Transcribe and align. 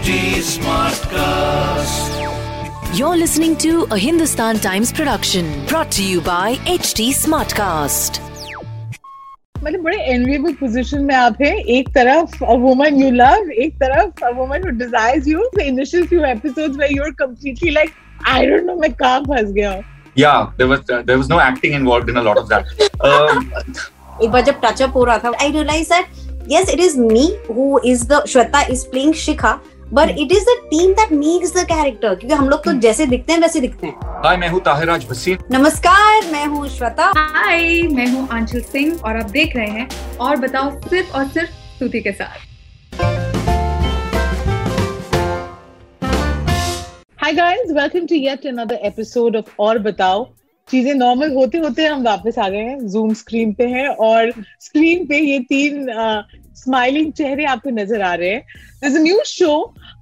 HT 0.00 0.40
Smartcast. 0.40 2.12
You're 2.98 3.16
listening 3.18 3.54
to 3.58 3.86
a 3.90 3.98
Hindustan 3.98 4.58
Times 4.58 4.90
production 4.90 5.66
brought 5.66 5.90
to 5.92 6.02
you 6.02 6.22
by 6.22 6.54
HT 6.74 7.08
Smartcast. 7.16 8.20
मतलब 9.62 9.82
बड़े 9.82 9.98
enviable 10.12 10.52
position 10.60 11.04
में 11.04 11.14
आप 11.14 11.36
हैं 11.42 11.54
एक 11.76 11.88
तरफ 11.98 12.42
अ 12.42 12.54
वुमन 12.62 13.02
यू 13.02 13.10
लव 13.10 13.50
एक 13.64 13.74
तरफ 13.82 14.24
a 14.24 14.30
woman 14.38 14.64
who 14.66 14.70
desires 14.78 15.28
you 15.28 15.44
the 15.56 15.60
initial 15.66 16.06
few 16.06 16.24
episodes 16.30 16.76
where 16.76 16.96
you 16.96 17.02
are 17.02 17.10
completely 17.20 17.70
like 17.70 17.92
I 18.28 18.46
don't 18.46 18.64
know 18.66 18.76
मैं 18.80 18.92
कहां 19.02 19.20
फंस 19.24 19.52
गया 19.60 19.74
या 20.18 20.32
there 20.58 20.70
was 20.70 20.80
there 20.90 21.16
was 21.18 21.30
no 21.30 21.40
acting 21.48 21.74
involved 21.74 22.10
in 22.10 22.16
a 22.16 22.22
lot 22.30 22.38
of 22.38 22.48
that 22.54 22.64
एक 24.24 24.30
बार 24.30 24.42
जब 24.42 24.60
टच 24.64 24.82
अप 24.82 24.96
हो 24.96 25.04
रहा 25.04 25.18
था 25.18 25.32
I 25.40 25.52
realise 25.52 25.88
that 25.92 26.18
yes, 26.46 26.68
it 26.68 26.80
is 26.80 26.96
me 26.96 27.36
who 27.46 27.80
is 27.84 28.06
the 28.06 28.16
Shweta 28.22 28.68
is 28.68 28.84
playing 28.84 29.12
Shikha, 29.12 29.60
but 29.92 30.08
it 30.10 30.32
is 30.32 30.44
the 30.44 30.56
team 30.70 30.92
that 30.94 31.12
makes 31.12 31.52
the 31.54 31.64
character 31.68 32.14
क्योंकि 32.14 32.34
हम 32.34 32.48
लोग 32.48 32.64
तो 32.64 32.72
जैसे 32.80 33.06
दिखते 33.06 33.32
हैं 33.32 33.40
वैसे 33.40 33.60
दिखते 33.60 33.86
हैं। 33.86 34.22
Hi 34.24 34.36
मैं 34.40 34.48
हूँ 34.48 34.60
ताहिराज 34.60 35.04
भसीन। 35.04 35.38
नमस्कार 35.52 36.30
मैं 36.32 36.44
हूँ 36.46 36.68
श्वेता। 36.68 37.12
हाय 37.16 37.82
मैं 37.92 38.06
हूँ 38.12 38.28
आंचल 38.32 38.60
सिंह 38.62 39.00
और 39.04 39.16
आप 39.16 39.30
देख 39.30 39.56
रहे 39.56 39.70
हैं 39.70 39.88
और 40.18 40.36
बताओ 40.36 40.70
सिर्फ़ 40.80 41.16
और 41.16 41.28
सिर्फ़ 41.28 41.50
स्तुति 41.50 42.00
के 42.00 42.12
साथ। 42.12 42.38
Hi 47.18 47.32
guys 47.34 47.70
welcome 47.72 48.06
to 48.06 48.14
yet 48.14 48.46
another 48.46 48.78
episode 48.84 49.36
of 49.36 49.50
Aur 49.60 49.78
Batao. 49.78 50.28
चीज़ें 50.70 50.94
नॉर्मल 50.94 51.32
होते 51.34 51.58
होते 51.58 51.86
हम 51.86 52.02
वापस 52.02 52.38
आ 52.38 52.48
गए 52.48 52.58
हैं 52.58 52.86
जूम 52.88 53.12
स्क्रीन 53.14 53.52
पे 53.54 53.66
हैं 53.68 53.86
और 54.06 54.32
स्क्रीन 54.60 55.06
पे 55.06 55.18
ये 55.18 55.38
तीन 55.48 55.86
स्माइलिंग 56.56 57.12
चेहरे 57.12 57.44
आपको 57.44 57.70
नज़र 57.70 58.02
आ 58.02 58.14
रहे 58.14 58.30
हैं। 58.30 58.42
New 59.02 59.20
show 59.26 59.52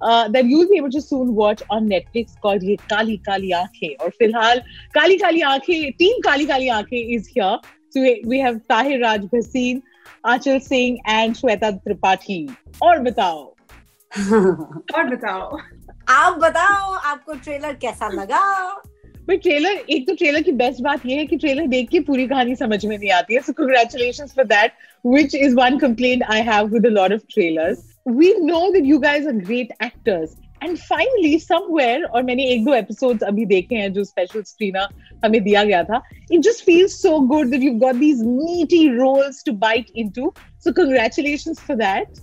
that 0.03 0.45
able 0.45 0.89
to 0.91 0.99
soon 0.99 1.29
watch 1.35 1.63
on 1.71 1.87
Netflix 1.87 2.35
called 2.43 2.63
Yeh 2.63 2.75
Kaali 2.89 3.17
Kaali 3.25 3.51
आँखें 3.51 3.95
और 3.95 4.09
फ़िलहाल 4.09 4.59
काली 4.93 5.17
काली 5.17 5.41
आँखें 5.51 5.91
team 5.99 6.19
Kaali 6.23 6.45
Kaali 6.45 6.67
Ankhein 6.77 6.97
is 6.97 7.29
here 7.29 8.27
we 8.27 8.39
have 8.39 8.57
Tahir 8.69 9.03
Raj 9.03 9.25
Bhasin 9.33 9.81
Aanchal 10.25 10.59
Singh 10.59 10.97
and 11.09 11.35
Shweta 11.35 11.71
Tripathi 11.71 12.47
Aur 12.83 12.99
Batao. 12.99 13.43
और 14.17 15.03
बताओ। 15.09 15.57
आप 16.09 16.37
बताओ 16.39 16.93
आपको 16.93 17.33
trailer 17.33 17.73
कैसा 17.81 18.07
लगा? 18.13 18.41
भाई 19.29 19.37
ट्रेलर 19.37 19.79
एक 19.89 20.07
तो 20.07 20.13
ट्रेलर 20.15 20.41
की 20.41 20.51
बेस्ट 20.59 20.81
बात 20.81 21.05
ये 21.05 21.15
है 21.17 21.25
कि 21.25 21.35
ट्रेलर 21.37 21.67
देख 21.67 21.89
के 21.89 21.99
पूरी 22.09 22.25
कहानी 22.27 22.55
समझ 22.55 22.85
में 22.85 22.97
नहीं 22.97 23.09
आती 23.11 23.33
है। 23.33 23.41
So 23.41 23.53
congratulations 23.53 24.33
for 24.35 24.45
that 24.45 24.71
which 25.05 25.35
is 25.35 25.55
one 25.55 25.77
complaint 25.79 26.23
I 26.33 26.41
have 26.47 26.67
with 26.67 26.85
a 26.85 26.89
lot 26.89 27.13
of 27.13 27.21
trailers 27.33 27.83
we 28.07 28.33
know 28.39 28.69
that 28.73 28.85
you 28.85 28.97
guys 28.99 29.27
are 29.27 29.33
great 29.33 29.73
actors 29.83 30.35
and 30.63 30.77
finally 30.77 31.37
somewhere 31.39 32.03
और 32.03 32.23
मैंने 32.23 32.45
एक 32.53 32.63
दो 32.65 32.73
एपिसोड्स 32.73 33.23
अभी 33.23 33.45
देखे 33.45 33.75
हैं 33.75 33.91
जो 33.93 34.03
स्पेशल 34.03 34.41
स्क्रीनर 34.43 34.87
हमें 35.25 35.41
दिया 35.43 35.63
गया 35.63 35.83
था 35.83 36.01
it 36.31 36.39
just 36.49 36.65
feels 36.65 37.01
so 37.01 37.19
good 37.33 37.51
that 37.51 37.61
you 37.63 37.71
got 37.85 37.95
these 37.95 38.23
meaty 38.23 38.87
roles 38.95 39.43
to 39.45 39.51
bite 39.67 39.91
into 39.95 40.33
so 40.63 40.73
congratulations 40.81 41.59
for 41.67 41.77
that 41.77 42.19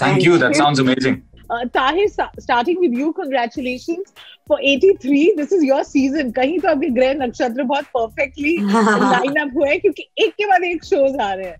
thank 0.00 0.22
you. 0.22 0.38
That 0.40 0.54
sounds 0.56 0.80
amazing. 0.80 1.14
uh, 1.51 1.65
Tahir, 1.73 2.07
sta- 2.07 2.31
starting 2.39 2.79
with 2.79 2.93
you, 2.93 3.13
congratulations 3.13 4.13
for 4.47 4.59
83. 4.61 5.33
This 5.37 5.51
is 5.51 5.63
your 5.63 5.83
season. 5.83 6.33
कहीं 6.33 6.59
तो 6.59 6.67
आपके 6.67 6.89
ग्रह 6.99 7.13
नक्षत्र 7.25 7.63
बहुत 7.71 7.85
perfectly 7.97 8.57
line 9.13 9.39
up 9.43 9.55
हुए 9.55 9.69
हैं 9.69 9.79
क्योंकि 9.81 10.09
एक 10.25 10.33
के 10.37 10.45
बाद 10.45 10.63
एक 10.63 10.85
shows 10.85 11.19
आ 11.21 11.33
रहे 11.33 11.47
हैं. 11.47 11.57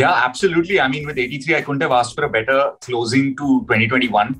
yeah 0.00 0.20
absolutely 0.26 0.76
i 0.82 0.84
mean 0.92 1.08
with 1.08 1.18
83 1.22 1.54
i 1.56 1.58
couldn't 1.64 1.82
have 1.84 1.94
asked 1.96 2.14
for 2.18 2.26
a 2.26 2.28
better 2.34 2.60
closing 2.84 3.24
to 3.40 3.48
2021 3.70 4.30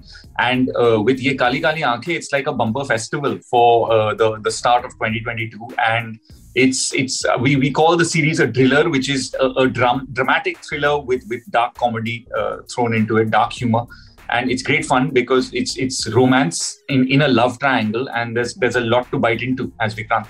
and 0.45 0.71
uh, 0.83 1.01
with 1.09 1.19
ye 1.25 1.35
kali 1.43 1.59
kali 1.65 1.83
aankhe 1.89 2.15
it's 2.21 2.31
like 2.35 2.47
a 2.53 2.55
bumper 2.61 2.85
festival 2.93 3.35
for 3.51 3.65
uh, 3.97 4.15
the 4.23 4.29
the 4.47 4.53
start 4.59 4.87
of 4.91 4.95
2022 5.03 5.69
and 5.89 6.39
it's 6.63 6.81
it's 7.03 7.19
uh, 7.33 7.37
we 7.47 7.53
we 7.65 7.71
call 7.81 7.99
the 8.05 8.09
series 8.13 8.41
a 8.45 8.49
thriller 8.61 8.81
which 8.95 9.11
is 9.17 9.29
a, 9.49 9.51
a 9.65 9.67
dram- 9.81 10.09
dramatic 10.21 10.63
thriller 10.71 10.95
with 11.13 11.29
with 11.35 11.45
dark 11.59 11.75
comedy 11.85 12.17
uh, 12.41 12.55
thrown 12.75 12.97
into 13.01 13.21
it 13.25 13.31
dark 13.37 13.53
humor 13.61 13.85
and 14.31 14.51
it's 14.51 14.63
great 14.63 14.85
fun 14.85 15.11
because 15.11 15.53
it's 15.53 15.77
it's 15.77 16.07
romance 16.09 16.79
in 16.89 17.09
in 17.09 17.23
a 17.23 17.29
love 17.29 17.59
triangle 17.59 18.09
and 18.11 18.37
there's 18.37 18.55
there's 18.55 18.77
a 18.77 18.87
lot 18.95 19.11
to 19.11 19.19
bite 19.19 19.43
into 19.43 19.73
as 19.81 19.95
Vikrant 19.95 20.27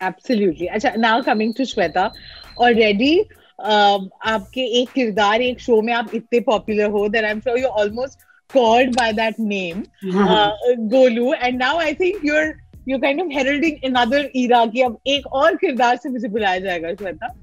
Absolutely. 0.00 0.68
अच्छा, 0.68 0.96
now 0.96 1.22
coming 1.22 1.52
to 1.54 1.62
Shweta. 1.62 2.12
Already 2.56 3.28
uh, 3.64 3.98
आपके 4.26 4.64
एक 4.80 4.90
किरदार 4.94 5.42
एक 5.42 5.60
show 5.60 5.80
में 5.82 5.92
आप 5.92 6.14
इतने 6.14 6.40
popular 6.48 6.90
हो 6.90 7.08
that 7.12 7.24
I'm 7.24 7.40
sure 7.40 7.58
you're 7.58 7.78
almost 7.82 8.18
called 8.52 8.96
by 8.96 9.12
that 9.12 9.38
name, 9.38 9.84
uh, 10.14 10.52
Golu. 10.92 11.34
And 11.40 11.58
now 11.58 11.78
I 11.78 11.92
think 11.94 12.22
you're 12.22 12.54
you're 12.86 13.00
kind 13.00 13.20
of 13.20 13.30
heralding 13.30 13.80
another 13.82 14.22
era 14.34 14.66
कि 14.72 14.82
अब 14.82 14.98
एक 15.16 15.26
और 15.40 15.56
किरदार 15.64 15.96
से 15.96 16.08
मुझे 16.10 16.28
बुलाया 16.28 16.58
जाएगा 16.60 16.94
Shweta. 17.02 17.34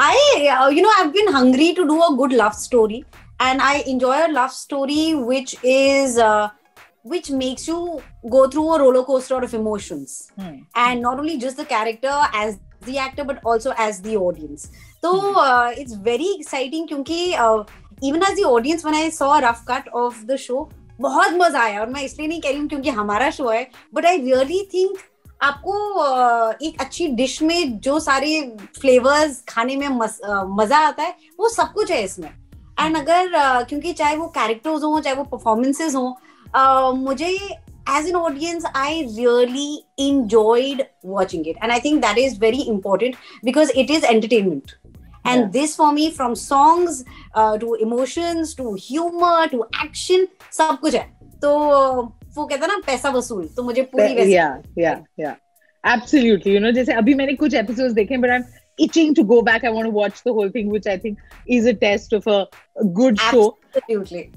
I, 0.00 0.16
uh, 0.56 0.68
you 0.68 0.82
know, 0.82 0.90
I've 0.96 1.12
been 1.12 1.32
hungry 1.32 1.74
to 1.74 1.84
do 1.86 2.00
a 2.00 2.14
good 2.16 2.32
love 2.32 2.54
story, 2.54 3.04
And 3.45 3.61
I 3.67 3.71
enjoy 3.93 4.17
a 4.25 4.31
love 4.31 4.51
story 4.57 5.13
which 5.31 5.55
is, 5.75 6.17
uh, 6.17 6.49
which 7.13 7.29
makes 7.31 7.67
you 7.67 8.01
go 8.35 8.43
through 8.47 8.67
a 8.73 8.79
roller 8.81 9.03
coaster 9.03 9.39
of 9.47 9.53
emotions, 9.53 10.17
Hmm. 10.39 10.59
and 10.75 11.01
not 11.07 11.23
only 11.23 11.37
just 11.45 11.57
the 11.57 11.65
character 11.71 12.13
as 12.43 12.59
the 12.89 12.97
actor, 13.07 13.23
but 13.31 13.41
also 13.45 13.73
as 13.77 14.01
the 14.01 14.15
audience. 14.17 14.69
So 15.01 15.11
uh, 15.39 15.71
it's 15.77 15.93
very 15.93 16.29
exciting 16.39 16.85
because 16.85 17.33
uh, 17.47 17.63
even 18.01 18.23
as 18.23 18.35
the 18.35 18.43
audience, 18.43 18.83
when 18.83 18.95
I 18.95 19.09
saw 19.09 19.37
a 19.37 19.41
rough 19.41 19.65
cut 19.65 19.87
of 20.05 20.25
the 20.27 20.37
show, 20.37 20.61
बहुत 21.01 21.33
मज़ा 21.37 21.61
आया 21.61 21.79
और 21.81 21.89
मैं 21.89 22.01
इसलिए 22.03 22.27
नहीं 22.27 22.41
कह 22.41 22.49
रही 22.49 22.59
हूँ 22.59 22.67
क्योंकि 22.69 22.89
हमारा 22.97 23.29
शो 23.37 23.47
है 23.49 23.63
बट 23.93 24.05
आई 24.05 24.17
रियली 24.17 24.61
थिंक 24.73 24.97
आपको 25.43 25.73
एक 26.67 26.81
अच्छी 26.81 27.07
डिश 27.21 27.41
में 27.41 27.79
जो 27.87 27.99
सारे 27.99 28.29
फ्लेवर्स 28.79 29.41
खाने 29.49 29.75
में 29.77 29.87
मस, 29.89 30.19
मज़ा 30.59 30.77
आता 30.87 31.03
है 31.03 31.15
वो 31.39 31.49
सब 31.49 31.73
कुछ 31.73 31.91
है 31.91 32.03
इसमें 32.03 32.29
एंड 32.79 32.97
अगर 32.97 33.33
अ, 33.33 33.61
क्योंकि 33.69 33.93
चाहे 33.93 34.15
वो 34.17 34.27
कैरेक्टर्स 34.37 34.83
हों 34.83 34.99
चाहे 35.01 35.15
वो 35.15 35.23
परफॉर्मेंसेज 35.35 35.95
हों 35.95 36.11
अ, 36.55 36.91
मुझे 36.97 37.27
as 37.97 38.07
an 38.09 38.15
audience 38.15 38.65
I 38.75 39.01
really 39.17 39.69
enjoyed 40.03 40.81
watching 41.15 41.43
it 41.51 41.57
and 41.65 41.73
i 41.73 41.79
think 41.85 42.01
that 42.05 42.19
is 42.21 42.33
very 42.43 42.61
important 42.73 43.17
because 43.49 43.71
it 43.83 43.91
is 43.97 44.07
entertainment 44.13 44.73
and 45.31 45.41
Yeah. 45.41 45.49
this 45.55 45.73
for 45.81 45.89
me 45.97 46.05
from 46.15 46.33
songs 46.39 46.95
uh, 47.41 47.51
to 47.59 47.75
emotions 47.85 48.53
to 48.61 48.73
humor 48.85 49.35
to 49.53 49.59
action 49.85 50.25
सब 50.57 50.79
कुछ 50.81 50.95
है 50.95 51.03
तो 51.43 51.51
वो 52.37 52.45
कहता 52.45 52.65
है 52.65 52.67
ना 52.71 52.77
पैसा 52.87 53.09
वसूल 53.17 53.47
तो 53.57 53.63
मुझे 53.63 53.81
पूरी 53.93 54.13
वैसे 54.15 54.31
yeah, 54.33 54.57
yeah, 54.85 54.99
yeah. 55.25 55.35
Absolutely. 55.83 56.51
You 56.55 56.59
know, 56.63 56.71
जैसे 56.75 56.93
अभी 56.93 57.13
मैंने 57.21 57.33
कुछ 57.39 57.55
episodes 57.61 57.93
देखे 57.95 58.13
हैं, 58.13 58.21
but 58.23 58.31
I'm 58.35 58.43
itching 58.77 59.13
to 59.15 59.23
go 59.23 59.41
back. 59.41 59.63
I 59.63 59.69
want 59.69 59.85
to 59.85 59.91
watch 59.91 60.23
the 60.23 60.33
whole 60.33 60.49
thing, 60.49 60.69
which 60.69 60.87
I 60.87 60.97
think 60.97 61.19
is 61.47 61.65
a 61.65 61.73
test 61.73 62.13
of 62.13 62.27
a 62.27 62.47
good 62.93 63.19
Absolutely. 63.19 63.31
show. 63.31 63.57
Absolutely. 63.75 64.31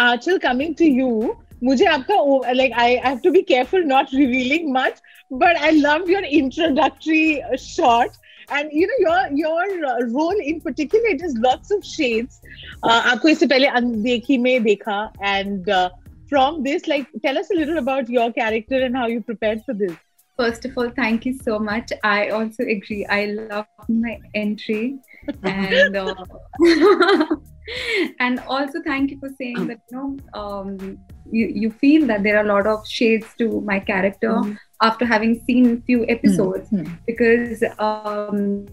Aanchal, 0.00 0.40
coming 0.40 0.74
to 0.76 0.84
you, 0.84 1.36
मुझे 1.62 1.86
आपका 1.86 2.56
like 2.56 2.72
I, 2.76 3.00
I 3.02 3.08
have 3.08 3.22
to 3.22 3.32
be 3.32 3.42
careful 3.42 3.84
not 3.84 4.12
revealing 4.12 4.72
much, 4.72 4.98
but 5.30 5.56
I 5.56 5.70
love 5.70 6.08
your 6.08 6.22
introductory 6.22 7.42
uh, 7.42 7.56
shot. 7.56 8.10
And 8.50 8.70
you 8.72 8.86
know 8.86 8.94
your 8.98 9.36
your 9.36 9.86
uh, 9.86 10.06
role 10.06 10.38
in 10.40 10.60
particular 10.62 11.06
it 11.08 11.22
is 11.22 11.36
lots 11.36 11.70
of 11.70 11.84
shades. 11.84 12.40
Uh, 12.82 13.02
आपको 13.12 13.28
इससे 13.28 13.46
पहले 13.46 13.66
अनदेखी 13.80 14.38
में 14.38 14.62
देखा 14.64 15.12
and 15.20 15.68
uh, 15.68 15.90
from 16.30 16.62
this 16.62 16.86
like 16.86 17.06
tell 17.22 17.36
us 17.36 17.50
a 17.50 17.54
little 17.54 17.76
about 17.76 18.08
your 18.08 18.32
character 18.32 18.80
and 18.80 18.96
how 18.96 19.06
you 19.06 19.20
prepared 19.20 19.62
for 19.66 19.74
this. 19.74 19.92
First 20.38 20.64
of 20.66 20.78
all, 20.78 20.88
thank 20.90 21.26
you 21.26 21.34
so 21.42 21.58
much. 21.58 21.92
I 22.04 22.28
also 22.28 22.62
agree. 22.62 23.04
I 23.06 23.24
love 23.26 23.66
my 23.88 24.18
entry, 24.34 24.98
and 25.42 25.96
uh, 25.96 26.14
and 28.20 28.38
also 28.46 28.80
thank 28.84 29.10
you 29.10 29.18
for 29.18 29.30
saying 29.36 29.66
that 29.66 29.80
you 29.90 29.96
know 29.96 30.16
um, 30.40 30.98
you 31.30 31.46
you 31.62 31.70
feel 31.70 32.06
that 32.06 32.22
there 32.22 32.36
are 32.38 32.44
a 32.44 32.48
lot 32.54 32.66
of 32.66 32.86
shades 32.86 33.26
to 33.38 33.48
my 33.72 33.78
character 33.90 34.30
Mhm. 34.36 34.56
after 34.88 35.04
having 35.12 35.34
seen 35.46 35.66
few 35.90 36.04
episodes 36.16 36.68
Hmm. 36.70 36.84
because 37.10 37.64
um, 37.86 38.66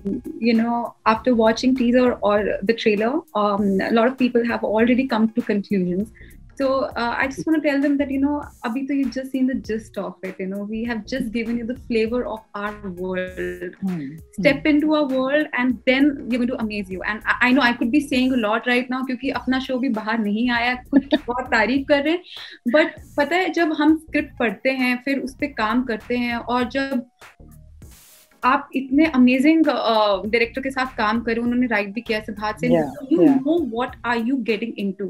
you 0.49 0.53
know 0.61 0.95
after 1.13 1.33
watching 1.43 1.75
teaser 1.81 2.07
or 2.31 2.35
the 2.71 2.75
trailer 2.83 3.11
um, 3.43 3.65
a 3.89 3.91
lot 3.99 4.07
of 4.13 4.17
people 4.23 4.45
have 4.53 4.63
already 4.63 5.07
come 5.15 5.27
to 5.37 5.41
conclusions 5.51 6.11
so 6.59 6.65
uh, 7.01 7.13
i 7.21 7.27
just 7.31 7.47
want 7.47 7.57
to 7.57 7.63
tell 7.69 7.79
them 7.85 7.95
that 8.01 8.11
you 8.15 8.19
know 8.25 8.35
abito 8.67 8.97
you 8.99 9.05
just 9.15 9.31
seen 9.35 9.47
the 9.51 9.55
gist 9.69 9.97
of 10.03 10.27
it 10.29 10.37
you 10.43 10.47
know 10.51 10.61
we 10.73 10.83
have 10.89 11.01
just 11.13 11.31
given 11.37 11.57
you 11.61 11.65
the 11.71 11.77
flavor 11.87 12.21
of 12.35 12.39
our 12.63 12.91
world 13.03 13.73
Mm. 13.85 14.05
step 14.37 14.65
into 14.71 14.93
our 14.97 15.07
world 15.15 15.47
and 15.61 15.77
then 15.89 16.05
we're 16.27 16.39
going 16.43 16.47
to 16.51 16.57
amaze 16.63 16.89
you 16.93 17.01
and 17.11 17.21
I, 17.33 17.35
I 17.47 17.51
know 17.51 17.61
I 17.61 17.73
could 17.73 17.91
be 17.91 17.99
saying 18.05 18.33
a 18.37 18.39
lot 18.45 18.67
right 18.71 18.89
now 18.93 19.01
क्योंकि 19.09 19.29
अपना 19.39 19.59
show 19.65 19.77
भी 19.79 19.89
बाहर 19.97 20.17
नहीं 20.19 20.49
आया 20.59 20.73
कुछ 20.91 21.05
बहुत 21.27 21.45
तारीफ़ 21.51 21.85
कर 21.91 22.03
रहे 22.03 22.13
हैं 22.13 22.71
बट 22.75 22.95
पता 23.17 23.35
है 23.35 23.49
जब 23.59 23.73
हम 23.81 23.95
स्क्रिप्ट 23.97 24.37
पढ़ते 24.39 24.71
हैं 24.81 24.95
फिर 25.05 25.19
उस 25.27 25.35
पर 25.41 25.51
काम 25.61 25.83
करते 25.91 26.17
हैं 26.23 26.35
और 26.55 26.69
जब 26.77 27.05
आप 28.45 28.69
इतने 28.75 29.05
अमेजिंग 29.15 29.65
डायरेक्टर 29.65 30.61
के 30.61 30.71
साथ 30.71 30.95
काम 30.97 31.21
करो 31.23 31.43
उन्होंने 31.43 31.67
राइट 31.67 31.93
भी 31.93 32.01
किया 32.01 32.19
Siddharth 32.21 32.59
Singh 32.59 32.75
you 33.11 33.23
know 33.23 33.57
what 33.71 33.95
are 34.05 34.17
you 34.27 34.37
getting 34.49 34.73
into 34.99 35.07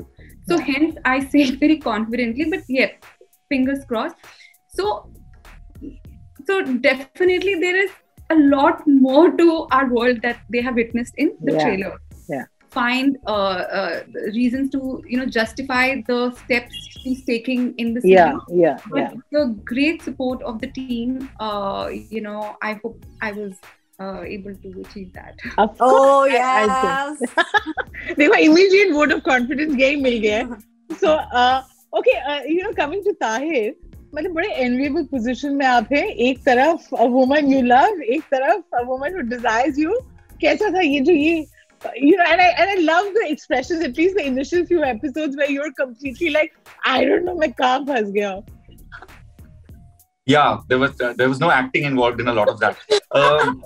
so 0.50 0.58
hence 0.64 0.96
I 1.06 1.22
say 1.26 1.44
very 1.54 1.76
confidently 1.86 2.46
but 2.52 2.72
ये 2.72 2.86
fingers 3.52 3.86
cross 3.88 4.12
so 4.72 4.98
so 6.42 6.60
definitely 6.80 7.56
there 7.62 7.84
is 7.84 7.92
a 8.30 8.36
lot 8.36 8.88
more 8.90 9.30
to 9.38 9.60
our 9.74 9.86
world 9.90 10.22
that 10.22 10.52
they 10.52 10.62
have 10.62 10.74
witnessed 10.76 11.20
in 11.20 11.36
the 11.42 11.58
trailer 11.60 12.44
find 12.75 13.17
uh, 13.27 13.59
uh, 13.79 14.01
reasons 14.35 14.71
to 14.71 15.03
you 15.07 15.17
know 15.19 15.27
justify 15.27 15.85
the 16.09 16.19
steps 16.43 16.75
he's 17.05 17.25
taking 17.25 17.75
in 17.79 17.95
the 17.95 18.01
Yeah, 18.05 18.31
series 18.31 18.43
yeah, 18.65 18.79
but 18.91 19.01
yeah. 19.01 19.11
the 19.37 19.43
great 19.65 20.03
support 20.03 20.43
of 20.43 20.61
the 20.61 20.69
team 20.79 21.29
uh, 21.41 21.89
you 22.17 22.21
know 22.21 22.57
i 22.63 22.73
hope 22.83 23.05
i 23.21 23.33
was 23.33 23.55
uh, 23.99 24.23
able 24.37 24.55
to 24.67 24.69
achieve 24.85 25.13
that 25.15 25.35
Of 25.59 25.77
course, 25.79 26.13
Oh 26.13 26.23
I- 26.31 26.45
I 26.63 26.67
think. 26.83 26.95
yes. 26.95 28.17
देखो 28.19 28.39
immediate 28.47 28.93
vote 28.99 29.13
of 29.19 29.23
confidence 29.33 29.77
यही 29.81 29.97
मिल 30.07 30.19
गया 30.27 30.39
है 30.39 30.61
so 31.03 31.11
uh, 31.41 31.59
okay 32.01 32.17
uh, 32.31 32.41
you 32.55 32.63
know 32.67 32.73
coming 32.83 33.03
to 33.09 33.15
Tahir 33.25 33.69
मतलब 34.15 34.33
बड़े 34.39 34.49
enviable 34.67 35.05
position 35.17 35.59
में 35.59 35.67
आप 35.67 35.93
हैं 35.93 36.07
एक 36.29 36.39
तरफ 36.47 36.89
a 37.07 37.09
woman 37.19 37.51
you 37.57 37.63
love 37.73 38.01
एक 38.17 38.23
तरफ 38.35 38.81
a 38.83 38.85
woman 38.93 39.19
who 39.19 39.27
desires 39.37 39.79
you 39.87 39.99
कैसा 40.45 40.71
था 40.75 40.81
ये 40.81 41.01
जो 41.09 41.13
ये 41.13 41.47
you 41.96 42.18
know, 42.18 42.24
and 42.28 42.42
I 42.42 42.48
and 42.58 42.70
I 42.70 42.82
love 42.82 43.14
the 43.14 43.26
expressions, 43.28 43.84
at 43.84 43.98
least 43.98 44.16
the 44.16 44.26
initial 44.26 44.66
few 44.66 44.84
episodes 44.84 45.36
where 45.38 45.50
you're 45.50 45.72
completely 45.74 46.30
like, 46.30 46.54
I 46.84 47.06
don't 47.06 47.26
know, 47.26 47.36
my 47.36 47.50
car 47.50 47.84
has 47.88 48.12
gaya. 48.12 48.42
Yeah, 50.26 50.60
there 50.68 50.80
was 50.80 51.00
uh, 51.00 51.14
there 51.18 51.30
was 51.30 51.40
no 51.40 51.52
acting 51.52 51.84
involved 51.84 52.20
in 52.20 52.28
a 52.28 52.34
lot 52.34 52.50
of 52.50 52.60
that. 52.60 52.78
Um, 53.12 53.64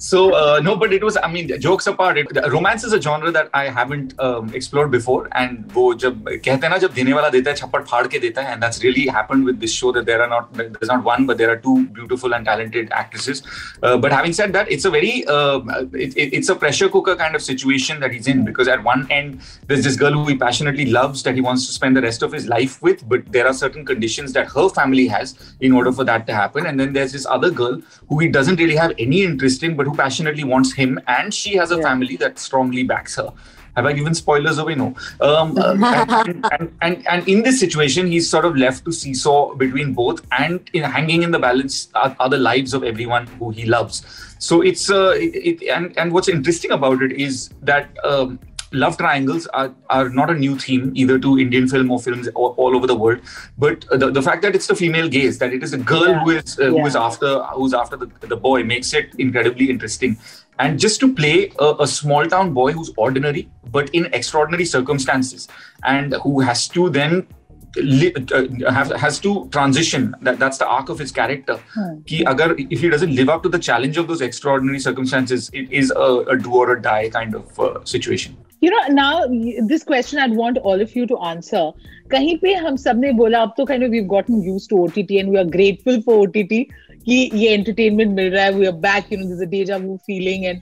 so 0.00 0.34
uh, 0.34 0.58
no 0.60 0.74
but 0.76 0.94
it 0.94 1.04
was 1.04 1.16
i 1.22 1.30
mean 1.30 1.46
jokes 1.60 1.86
apart 1.86 2.16
it, 2.16 2.26
romance 2.50 2.84
is 2.84 2.94
a 2.94 3.00
genre 3.00 3.30
that 3.30 3.50
i 3.52 3.68
haven't 3.68 4.18
um, 4.18 4.52
explored 4.54 4.90
before 4.90 5.28
and 5.32 5.66
वो 5.74 5.82
जब 5.94 6.24
कहते 6.44 6.66
हैं 6.66 6.70
ना 6.70 6.76
जब 6.84 6.92
देने 6.94 7.12
वाला 7.12 7.28
देता 7.28 7.50
है 7.50 7.56
छप्पड़ 7.56 7.82
फाड़ 7.90 8.06
के 8.06 8.18
देता 8.18 8.42
है 8.42 8.54
and 8.54 8.62
that's 8.62 8.82
really 8.82 9.06
happened 9.06 9.44
with 9.44 9.60
this 9.60 9.74
show 9.80 9.92
that 9.92 10.06
there 10.06 10.22
are 10.22 10.28
not 10.28 10.54
there's 10.54 10.88
not 10.92 11.04
one 11.04 11.26
but 11.26 11.36
there 11.36 11.50
are 11.50 11.58
two 11.66 11.74
beautiful 11.98 12.34
and 12.34 12.46
talented 12.46 12.88
actresses 13.00 13.42
uh, 13.82 13.98
but 13.98 14.10
having 14.10 14.32
said 14.32 14.54
that 14.54 14.70
it's 14.76 14.86
a 14.86 14.90
very 14.90 15.26
uh, 15.26 15.60
it, 15.92 16.16
it, 16.16 16.32
it's 16.38 16.48
a 16.48 16.56
pressure 16.64 16.88
cooker 16.88 17.14
kind 17.14 17.34
of 17.40 17.42
situation 17.42 18.00
that 18.00 18.10
he's 18.10 18.26
in 18.26 18.42
because 18.42 18.72
at 18.76 18.82
one 18.82 19.06
end 19.10 19.38
there's 19.66 19.84
this 19.84 20.00
girl 20.04 20.12
who 20.12 20.24
he 20.30 20.38
passionately 20.44 20.86
loves 20.86 21.22
that 21.28 21.34
he 21.34 21.42
wants 21.50 21.66
to 21.66 21.74
spend 21.74 21.94
the 21.94 22.04
rest 22.08 22.22
of 22.22 22.32
his 22.32 22.48
life 22.48 22.80
with 22.80 23.06
but 23.06 23.30
there 23.38 23.46
are 23.46 23.52
certain 23.52 23.84
conditions 23.84 24.32
that 24.32 24.48
her 24.56 24.66
family 24.80 25.06
has 25.06 25.36
in 25.60 25.72
order 25.82 25.92
for 25.92 26.04
that 26.04 26.26
to 26.26 26.40
happen 26.40 26.72
and 26.72 26.80
then 26.80 26.94
there's 26.94 27.12
this 27.12 27.26
other 27.26 27.50
girl 27.50 27.78
who 28.08 28.18
he 28.18 28.28
doesn't 28.40 28.56
really 28.56 28.76
have 28.76 28.94
any 28.98 29.22
interest 29.22 29.62
in 29.62 29.76
but 29.76 29.83
who 29.85 29.95
passionately 29.95 30.43
wants 30.43 30.73
him 30.73 30.99
and 31.07 31.33
she 31.33 31.55
has 31.55 31.71
a 31.71 31.77
Yeah. 31.77 31.83
family 31.83 32.15
that 32.17 32.39
strongly 32.39 32.83
backs 32.83 33.15
her 33.15 33.31
have 33.75 33.85
I 33.85 33.93
given 33.93 34.13
spoilers 34.13 34.57
away? 34.57 34.75
No. 34.75 34.95
Um, 35.19 35.57
uh, 35.57 35.73
and, 36.27 36.45
and, 36.51 36.77
and, 36.81 37.07
and 37.07 37.27
in 37.27 37.43
this 37.43 37.59
situation, 37.59 38.07
he's 38.07 38.29
sort 38.29 38.45
of 38.45 38.55
left 38.55 38.85
to 38.85 38.91
seesaw 38.91 39.53
between 39.55 39.93
both, 39.93 40.25
and 40.39 40.69
in 40.73 40.83
hanging 40.83 41.23
in 41.23 41.31
the 41.31 41.39
balance 41.39 41.89
are, 41.93 42.15
are 42.19 42.29
the 42.29 42.37
lives 42.37 42.73
of 42.73 42.83
everyone 42.83 43.27
who 43.27 43.49
he 43.49 43.65
loves. 43.65 44.05
So 44.39 44.61
it's 44.61 44.89
uh, 44.89 45.09
it, 45.17 45.35
it 45.61 45.67
and 45.67 45.97
and 45.97 46.11
what's 46.13 46.29
interesting 46.29 46.71
about 46.71 47.01
it 47.01 47.13
is 47.13 47.49
that. 47.63 47.89
Um, 48.03 48.39
Love 48.83 48.97
triangles 48.97 49.47
are, 49.59 49.73
are 49.89 50.09
not 50.09 50.29
a 50.29 50.33
new 50.33 50.55
theme 50.63 50.91
either 50.95 51.17
to 51.25 51.37
Indian 51.43 51.67
film 51.73 51.91
or 51.91 51.99
films 52.05 52.27
all, 52.35 52.53
all 52.57 52.75
over 52.77 52.87
the 52.87 52.95
world, 53.03 53.19
but 53.57 53.85
the, 53.91 54.11
the 54.17 54.21
fact 54.21 54.41
that 54.41 54.55
it's 54.55 54.67
the 54.67 54.75
female 54.75 55.07
gaze, 55.07 55.37
that 55.43 55.53
it 55.59 55.63
is 55.67 55.73
a 55.77 55.77
girl 55.91 56.09
Yeah. 56.09 56.23
who 56.23 56.31
is 56.31 56.59
uh, 56.59 56.73
Yeah. 56.75 56.85
is 56.91 56.95
after 56.95 57.31
who's 57.59 57.73
after 57.83 57.95
the, 58.03 58.07
the 58.33 58.39
boy, 58.47 58.63
makes 58.73 58.93
it 58.93 59.15
incredibly 59.17 59.69
interesting. 59.69 60.17
And 60.65 60.79
just 60.87 60.99
to 61.05 61.13
play 61.21 61.51
a, 61.59 61.71
a 61.85 61.87
small 61.87 62.27
town 62.35 62.53
boy 62.59 62.71
who's 62.73 62.91
ordinary 62.97 63.49
but 63.79 63.89
in 64.01 64.05
extraordinary 64.19 64.65
circumstances, 64.65 65.47
and 65.95 66.13
who 66.27 66.39
has 66.41 66.67
to 66.77 66.89
then 66.99 67.27
uh, 67.77 68.71
have, 68.71 68.91
has 68.91 69.19
to 69.19 69.49
transition. 69.49 70.15
That 70.21 70.39
that's 70.39 70.57
the 70.57 70.67
arc 70.67 70.89
of 70.89 70.97
his 70.99 71.11
character. 71.11 71.57
Hmm. 71.73 72.01
Ki 72.11 72.21
agar 72.33 72.55
if 72.57 72.79
he 72.79 72.89
doesn't 72.89 73.13
live 73.15 73.27
up 73.29 73.43
to 73.43 73.49
the 73.49 73.59
challenge 73.59 73.97
of 73.97 74.07
those 74.07 74.21
extraordinary 74.21 74.79
circumstances, 74.79 75.49
it 75.53 75.71
is 75.71 75.91
a, 75.91 76.09
a 76.35 76.37
do 76.37 76.53
or 76.53 76.71
a 76.77 76.81
die 76.81 77.09
kind 77.09 77.35
of 77.35 77.59
uh, 77.59 77.83
situation. 77.83 78.37
You 78.65 78.71
know 78.71 78.77
now 78.93 79.25
this 79.67 79.83
question 79.83 80.17
I 80.19 80.35
want 80.35 80.57
all 80.57 80.81
of 80.83 80.97
you 80.97 81.05
to 81.05 81.15
answer 81.15 81.71
कहीं 82.11 82.37
पे 82.37 82.53
हम 82.53 82.75
सबने 82.75 83.11
बोला, 83.11 83.41
अब 83.41 83.53
तो 83.57 83.65
kind 83.65 83.83
we 83.83 83.97
have 83.97 84.05
gotten 84.07 84.41
used 84.45 84.69
to 84.69 84.83
OTT 84.83 85.17
and 85.17 85.29
we 85.29 85.37
are 85.37 85.43
grateful 85.55 85.99
for 86.01 86.17
OTT 86.19 86.61
कि 87.05 87.29
ये 87.33 87.53
entertainment 87.53 88.15
मिल 88.15 88.31
रहा 88.31 88.43
है 88.45 88.53
we 88.53 88.65
are 88.65 88.71
back 88.85 89.13
you 89.13 89.19
know 89.19 89.25
this 89.25 89.47
a 89.47 89.49
deja 89.51 89.77
vu 89.77 89.97
feeling 90.07 90.45
and 90.45 90.61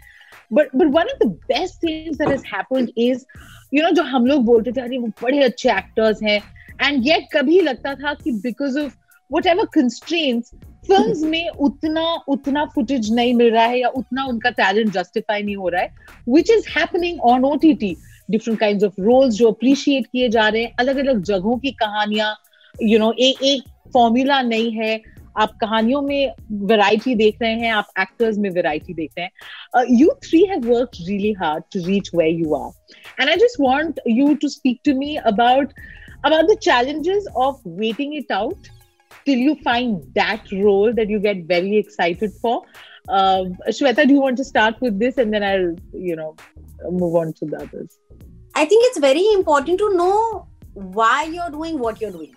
but 0.53 0.75
but 0.75 0.87
one 0.95 1.13
of 1.13 1.23
the 1.23 1.27
best 1.51 1.83
things 1.83 2.17
that 2.17 2.29
has 2.29 2.43
happened 2.55 2.89
is 2.97 3.25
you 3.73 3.83
know 3.83 3.89
जो 3.91 4.03
हम 4.03 4.25
लोग 4.25 4.43
बोलते 4.45 4.71
थे, 4.71 4.81
अरे, 4.81 4.97
वो 4.97 5.07
बड़े 5.23 5.43
अच्छे 5.43 5.69
एक्टर्स 5.71 6.23
हैं. 6.23 6.39
एंड 6.81 7.07
येट 7.07 7.27
कभी 7.33 7.59
लगता 7.61 7.95
था 7.95 8.13
कि 8.13 8.31
because 8.43 8.79
of 8.79 8.93
whatever 9.47 9.65
constraints 9.73 10.51
films 10.87 11.21
में 11.23 11.49
उतना 11.65 12.03
उतना 12.27 12.65
फुटेज 12.75 13.11
नहीं 13.13 13.33
मिल 13.33 13.51
रहा 13.53 13.65
है 13.65 13.79
या 13.79 13.87
उतना 13.97 14.25
उनका 14.25 14.49
टैलेंट 14.57 14.91
जस्टिफाई 14.93 15.43
नहीं 15.43 15.55
हो 15.55 15.69
रहा 15.69 15.81
है 15.81 15.89
which 16.29 16.49
is 16.51 16.69
happening 16.77 17.21
on 17.31 17.45
O 17.45 17.55
T 17.61 17.73
T 17.73 17.95
different 18.31 18.59
kind 18.59 18.83
of 18.83 19.01
roles 19.01 19.33
जो 19.35 19.51
अप्रिशिएट 19.51 20.05
किए 20.07 20.29
जा 20.29 20.47
रहे 20.47 20.63
हैं 20.63 20.75
अलग 20.79 20.97
अलग 20.97 21.23
जगहों 21.23 21.57
की 21.57 21.71
कहानियाँ 21.79 22.35
यू 22.83 22.99
नो 22.99 23.13
एक 23.19 23.43
एक 23.43 23.63
फॉर्मूला 23.93 24.41
नहीं 24.41 24.71
है। 24.71 25.01
आप 25.37 25.51
कहानियों 25.61 26.01
में 26.01 26.33
वैरायटी 26.69 27.15
देख 27.15 27.37
रहे 27.41 27.53
हैं, 27.59 27.71
आप 27.71 27.87
एक्टर्स 27.99 28.37
में 28.37 28.49
वैरायटी 28.49 28.93
देख 28.93 29.11
रहे 29.17 29.25
हैं। 29.25 29.85
You 29.99 30.09
three 30.23 30.43
have 30.49 30.67
work 30.67 30.89
really 31.07 31.31
hard 31.39 31.63
to 31.73 31.85
reach 31.85 32.09
where 32.15 32.29
you 32.29 32.53
are 32.55 33.21
and 33.21 33.29
I 33.29 33.35
just 33.35 33.61
want 33.61 33.99
you 34.07 34.33
to 34.41 34.47
speak 34.47 34.79
to 34.85 34.97
me 34.99 35.15
about 35.33 35.73
about 36.27 36.49
the 36.49 36.55
challenges 36.65 37.25
of 37.45 37.55
waiting 37.79 38.11
it 38.17 38.29
out 38.35 38.67
till 39.25 39.37
you 39.37 39.55
find 39.63 40.03
that 40.15 40.51
role 40.51 40.93
that 40.93 41.09
you 41.09 41.19
get 41.19 41.45
very 41.45 41.77
excited 41.77 42.31
for. 42.41 42.63
Um, 43.09 43.57
Shweta, 43.67 44.07
do 44.07 44.13
you 44.13 44.21
want 44.21 44.37
to 44.37 44.43
start 44.43 44.79
with 44.79 44.99
this 44.99 45.17
and 45.17 45.33
then 45.33 45.43
I'll, 45.43 45.75
you 45.93 46.15
know, 46.15 46.35
move 46.89 47.15
on 47.15 47.33
to 47.33 47.45
the 47.45 47.57
others? 47.57 47.97
I 48.55 48.65
think 48.65 48.85
it's 48.87 48.99
very 48.99 49.25
important 49.33 49.79
to 49.79 49.95
know 49.95 50.47
why 50.73 51.23
you're 51.23 51.49
doing 51.49 51.79
what 51.79 51.99
you're 51.99 52.11
doing. 52.11 52.35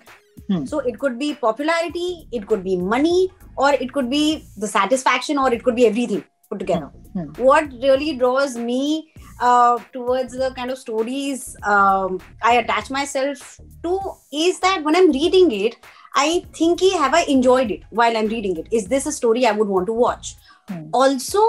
Hmm. 0.49 0.65
So 0.65 0.81
it 0.81 0.99
could 0.99 1.19
be 1.19 1.35
popularity, 1.35 2.29
it 2.33 2.47
could 2.47 2.63
be 2.63 2.77
money, 2.77 3.31
or 3.57 3.73
it 3.73 3.93
could 3.93 4.11
be 4.11 4.45
the 4.57 4.67
satisfaction, 4.67 5.39
or 5.39 5.53
it 5.53 5.63
could 5.65 5.77
be 5.77 5.87
everything 5.87 6.25
put 6.49 6.59
together. 6.59 6.91
Hmm. 7.13 7.31
What 7.43 7.71
really 7.83 8.17
draws 8.17 8.57
me 8.57 9.13
uh, 9.41 9.79
towards 9.93 10.33
the 10.33 10.53
kind 10.55 10.71
of 10.71 10.79
stories 10.79 11.57
um, 11.63 12.21
I 12.43 12.55
attach 12.55 12.91
myself 12.91 13.61
to 13.83 13.99
is 14.33 14.61
that 14.61 14.83
when 14.83 14.97
I'm 14.97 15.11
reading 15.11 15.51
it, 15.53 15.77
I 16.23 16.29
think, 16.59 16.79
"Ki, 16.81 16.91
have 17.03 17.17
I 17.21 17.23
enjoyed 17.37 17.73
it 17.77 17.89
while 18.01 18.21
I'm 18.21 18.29
reading 18.35 18.61
it? 18.63 18.69
Is 18.81 18.87
this 18.93 19.07
a 19.07 19.15
story 19.17 19.47
I 19.47 19.55
would 19.59 19.73
want 19.77 19.91
to 19.93 19.97
watch? 20.03 20.37
Hmm. 20.69 20.85
Also, 21.01 21.43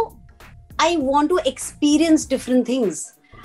I 0.88 0.89
want 1.12 1.29
to 1.36 1.38
experience 1.51 2.25
different 2.33 2.67
things. 2.71 3.03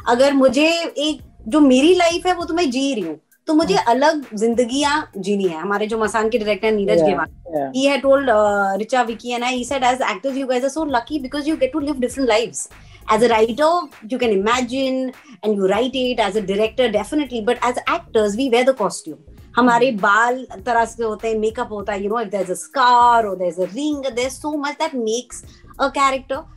अगर 0.09 0.33
मुझे 0.35 0.69
एक 1.09 1.21
जो 1.49 1.61
मेरी 1.61 1.95
life 1.95 2.27
है 2.27 2.35
वो 2.37 2.45
तो 2.45 2.55
मैं 2.55 2.71
जी 2.71 2.93
रही 2.95 3.05
हूँ 3.05 3.19
तो 3.47 3.55
मुझे 3.55 3.75
hmm. 3.75 3.89
अलग 3.89 4.35
जिंदगियाँ 4.39 5.11
जीनी 5.17 5.49
है 5.49 5.61
हमारे 5.61 5.87
जो 5.87 5.99
मसान 5.99 6.29
के 6.31 6.39
director 6.39 6.73
Neeraj 6.73 7.01
Yeah. 7.01 7.09
Ghaywan 7.09 7.73
he 7.75 8.01
told 8.01 8.29
uh, 8.29 8.77
Richa, 8.79 9.07
Vicky, 9.07 9.33
and 9.33 9.45
I, 9.45 9.53
he 9.53 9.65
said, 9.65 9.83
as 9.83 10.01
actors, 10.01 10.37
you 10.37 10.47
guys 10.47 10.65
are 10.65 10.71
so 10.71 10.83
lucky 10.83 11.19
because 11.19 11.47
you 11.47 11.57
get 11.57 11.73
to 11.73 11.81
live 11.81 12.01
different 12.01 12.29
lives. 12.29 12.69
As 13.09 13.23
a 13.23 13.29
writer, 13.29 13.71
you 14.09 14.19
can 14.19 14.31
imagine 14.31 15.13
and 15.43 15.57
you 15.57 15.69
write 15.69 15.95
it. 15.95 16.21
As 16.21 16.37
a 16.37 16.41
director, 16.41 16.91
definitely. 16.91 17.43
But 17.43 17.59
as 17.63 17.79
actors, 17.87 18.37
we 18.37 18.49
wear 18.49 18.65
the 18.65 18.75
costume. 18.75 19.19
हमारे 19.57 19.91
बाल 20.07 20.47
तरह 20.67 20.85
से 20.85 21.05
होते 21.05 21.29
हैं 21.29 21.39
makeup 21.39 21.73
होता 21.73 21.93
है 21.93 22.03
you 22.05 22.11
know 22.11 22.21
if 22.21 22.29
there 22.31 22.43
is 22.43 22.51
a 22.53 22.55
scar 22.65 23.27
or 23.27 23.37
there 23.37 23.51
is 23.53 23.61
a 23.61 23.75
ring 23.75 24.05
there 24.15 24.31
so 24.31 24.57
much 24.67 24.75
that 24.83 24.95
makes 25.05 25.45
a 25.81 25.89
character 25.99 26.51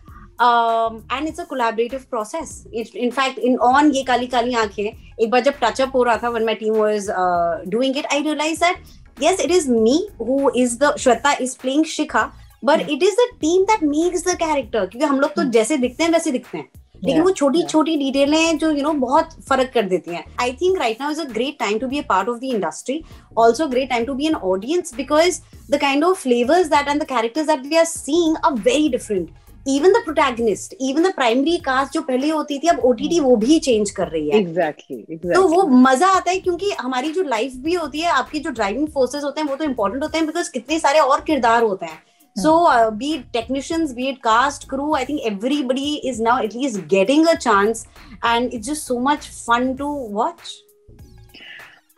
um 0.45 0.95
and 1.09 1.29
it's 1.29 1.39
a 1.39 1.45
collaborative 1.45 2.09
process 2.09 2.49
it, 2.71 2.93
in 2.93 3.11
fact 3.17 3.37
in 3.49 3.53
on 3.67 3.91
ye 3.97 4.01
kali 4.07 4.27
kali 4.27 4.55
aankhein 4.61 4.95
एक 5.19 5.29
बार 5.31 5.41
जब 5.41 5.53
touch 5.61 5.79
up 5.81 5.95
हो 5.95 6.01
रहा 6.03 6.17
था 6.23 6.31
when 6.33 6.45
my 6.45 6.55
team 6.61 6.73
was 6.79 7.05
uh, 7.21 7.53
doing 7.75 7.93
it 8.01 8.07
i 8.15 8.17
realized 8.23 8.65
that 8.65 8.81
yes 9.17 9.39
it 9.45 9.53
is 9.57 9.67
me 9.75 9.93
who 10.17 10.39
is 10.63 10.73
the 10.81 10.89
shweta 11.03 11.33
is 11.45 11.53
playing 11.61 11.85
shikha 11.91 12.23
but 12.63 12.81
Hmm. 12.81 12.91
it 12.95 13.05
is 13.09 13.15
the 13.21 13.27
team 13.45 13.63
that 13.69 13.85
makes 13.93 14.25
the 14.27 14.35
character 14.41 14.81
क्योंकि 14.87 15.05
हम 15.05 15.19
लोग 15.19 15.33
तो 15.35 15.41
Hmm. 15.41 15.51
जैसे 15.51 15.77
दिखते 15.77 16.03
हैं 16.03 16.11
वैसे 16.11 16.31
दिखते 16.31 16.57
हैं 16.57 16.69
लेकिन 17.03 17.21
वो 17.21 17.31
छोटी 17.31 17.61
छोटी 17.63 17.95
डिटेल 17.97 18.33
है 18.33 18.57
जो 18.57 18.71
यू 18.71 18.83
नो 18.83 18.91
बहुत 18.99 19.29
फ़र्क 19.49 19.71
कर 19.73 19.83
देती 19.85 20.11
है। 20.11 20.23
I 20.41 20.51
think 20.61 20.77
right 20.79 21.01
now 21.01 21.11
is 21.11 21.21
a 21.21 21.25
great 21.29 21.57
time 21.59 21.79
to 21.79 21.87
be 21.87 21.99
a 21.99 22.03
part 22.09 22.29
of 22.29 22.39
the 22.39 22.43
industry 22.45 23.01
also 23.37 23.67
great 23.67 23.89
time 23.89 24.05
to 24.05 24.13
be 24.13 24.27
an 24.27 24.35
audience 24.35 24.93
because 24.95 25.39
the 25.71 25.79
kind 25.81 26.03
of 26.03 26.21
flavours 26.21 26.67
that 26.67 26.87
and 26.87 27.01
the 27.01 27.07
characters 27.07 27.47
that 27.47 27.65
we 27.65 27.75
are 27.75 27.85
seeing 27.85 28.35
a 28.35 28.49
very 28.51 28.89
different 28.89 29.29
even 29.65 29.93
the 29.93 30.01
protagonist 30.05 30.73
even 30.81 31.03
the 31.03 31.13
primary 31.15 31.57
cast 31.65 31.93
जो 31.93 32.01
पहले 32.01 32.29
होती 32.29 32.57
थी 32.59 32.67
अब 32.67 32.79
OTT 32.85 33.19
वो 33.19 33.35
भी 33.35 33.57
change 33.59 33.91
कर 33.91 34.07
रही 34.07 34.29
है। 34.29 34.41
Exactly, 34.41 34.97
exactly. 34.97 35.33
तो 35.33 35.47
वो 35.47 35.65
मज़ा 35.67 36.07
आता 36.07 36.31
है 36.31 36.39
क्योंकि 36.39 36.69
हमारी 36.79 37.11
जो 37.11 37.23
लाइफ 37.23 37.53
भी 37.63 37.73
होती 37.73 37.99
है 37.99 38.09
आपके 38.11 38.39
जो 38.39 38.49
ड्राइविंग 38.51 38.87
फोर्सेज 38.87 39.23
होते 39.23 39.41
हैं 39.41 39.47
वो 39.47 39.55
तो 39.55 39.63
इंपॉर्टेंट 39.63 40.03
होते 40.03 40.17
हैं 40.17 40.27
बिकॉज़ 40.27 40.51
कितने 40.51 40.79
सारे 40.79 40.99
और 40.99 41.21
किरदार 41.21 41.63
होते 41.63 41.85
हैं। 41.85 42.03
So, 42.36 42.66
uh, 42.66 42.90
be 42.90 43.14
it 43.14 43.32
technicians, 43.32 43.92
be 43.92 44.08
it 44.08 44.22
cast, 44.22 44.68
crew, 44.68 44.94
I 44.94 45.04
think 45.04 45.22
everybody 45.24 46.00
is 46.08 46.20
now 46.20 46.38
at 46.42 46.54
least 46.54 46.86
getting 46.86 47.26
a 47.26 47.36
chance, 47.36 47.86
and 48.22 48.54
it's 48.54 48.66
just 48.66 48.86
so 48.86 48.98
much 48.98 49.28
fun 49.28 49.76
to 49.78 49.88
watch. 50.18 50.52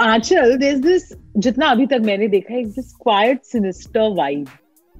Achal, 0.00 0.58
there's 0.58 0.80
this 0.80 1.12
जितना 1.36 1.66
अभी 1.70 1.86
तक 1.86 2.00
मैंने 2.04 2.28
देखा 2.28 2.54
है 2.54 2.74
this 2.74 2.92
quiet 3.04 3.44
sinister 3.46 4.06
vibe 4.20 4.48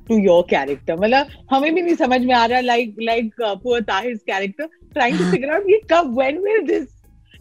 to 0.09 0.19
your 0.19 0.45
character. 0.45 0.97
मतलब 0.97 1.31
हमें 1.51 1.75
भी 1.75 1.83
नहीं 1.83 1.97
समझ 1.97 2.21
में 2.25 2.35
आ 2.35 2.45
रहा 2.53 2.61
like 2.67 2.95
like 3.09 3.43
uh, 3.49 3.57
poor 3.57 3.81
Tahir's 3.81 4.23
character 4.29 4.69
trying 4.95 5.17
to 5.19 5.31
figure 5.31 5.51
out 5.51 5.67
ये 5.71 5.81
कब 5.91 6.15
when 6.15 6.43
will 6.43 6.67
this 6.67 6.89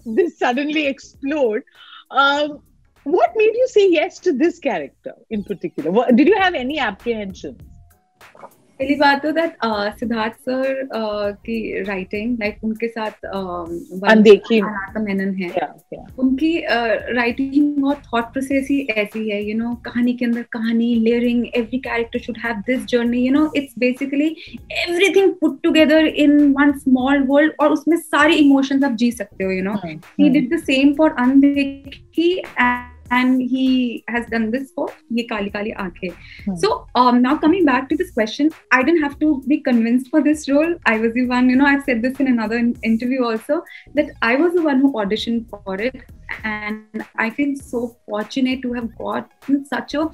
this 0.06 0.39
suddenly 0.39 0.88
explode. 0.88 1.62
Um, 2.10 2.60
what 3.03 3.36
made 3.36 3.53
you 3.56 3.68
say 3.68 3.89
yes 3.89 4.20
to 4.20 4.34
this 4.34 4.60
character 4.60 5.13
in 5.30 5.44
particular? 5.44 5.91
What, 5.91 6.15
did 6.15 6.27
you 6.27 6.38
have 6.38 6.53
any 6.53 6.80
apprehensions? 6.80 7.62
पहली 8.80 8.95
बात 8.95 9.23
तो 9.23 9.30
that 9.33 9.56
Siddharth 9.99 10.33
sir 10.33 10.83
की 11.47 11.83
writing 11.83 12.37
like 12.40 12.64
उनके 12.64 12.88
साथ 12.88 13.25
अनदेखी 14.11 14.61
मेनन 14.62 15.35
है. 15.35 15.50
उनकी 16.18 16.52
राइटिंग 17.16 17.85
और 17.85 17.95
थॉट 17.95 18.25
प्रोसेस 18.25 18.68
ही 18.71 18.80
ऐसी 18.97 19.28
है 19.30 19.42
यू 19.45 19.56
नो 19.59 19.75
कहानी 19.85 20.12
के 20.14 20.25
अंदर 20.25 20.42
कहानी 20.52 20.95
layering 20.95 21.47
every 21.54 21.78
character 21.78 22.18
should 22.18 22.38
have 22.45 22.56
this 22.66 22.85
journey 22.85 23.26
you 23.26 23.33
know 23.33 23.50
it's 23.56 23.75
basically 23.78 24.28
everything 24.73 25.33
put 25.40 25.62
together 25.62 26.06
in 26.06 26.38
one 26.52 26.73
small 26.78 27.23
world 27.23 27.52
और 27.61 27.73
उसमें 27.73 27.97
सारे 27.97 28.35
इमोशंस 28.35 28.85
आप 28.85 28.92
जी 28.92 29.11
सकते 29.12 29.45
हो 29.45 29.50
you 29.50 29.62
know 29.62 29.75
he 30.18 30.26
hmm. 30.26 30.33
did 30.33 30.50
the 30.50 30.59
same 30.59 30.95
for 30.95 31.14
Andekhi 31.16 32.42
and, 33.11 33.41
he 33.41 34.05
has 34.09 34.27
done 34.27 34.51
this 34.51 34.73
for 34.73 34.89
Ye 35.11 35.27
Kali 35.27 35.51
Kali 35.51 35.73
Aankhein. 35.73 36.17
Hmm. 36.45 36.57
So 36.57 36.87
um, 36.95 37.23
now 37.23 37.37
coming 37.37 37.65
back 37.65 37.89
to 37.91 37.97
this 37.97 38.11
question, 38.11 38.51
I 38.73 38.83
didn't 38.83 39.03
have 39.03 39.19
to 39.21 39.43
be 39.47 39.61
convinced 39.61 40.11
for 40.11 40.23
this 40.23 40.49
role. 40.49 40.75
I 40.87 40.99
was 40.99 41.15
the 41.15 41.27
one, 41.27 41.49
you 41.49 41.57
know, 41.57 41.67
I've 41.67 41.85
said 41.85 42.03
this 42.03 42.19
in 42.19 42.29
another 42.29 42.57
in- 42.57 42.79
interview 42.83 43.25
also 43.25 43.63
that 43.95 44.11
I 44.23 44.37
was 44.37 44.55
the 44.55 44.63
one 44.63 44.81
who 44.81 44.93
auditioned 44.93 45.49
for 45.51 45.81
it, 45.81 45.97
and 46.45 47.05
I 47.17 47.31
feel 47.31 47.57
so 47.57 47.97
fortunate 48.07 48.63
to 48.63 48.73
have 48.73 48.97
gotten 48.97 49.65
such 49.67 49.95
a 49.95 50.11